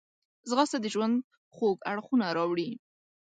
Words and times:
ځغاسته 0.49 0.77
د 0.81 0.85
ژوند 0.93 1.15
خوږ 1.55 1.77
اړخونه 1.91 2.25
راوړي 2.37 2.69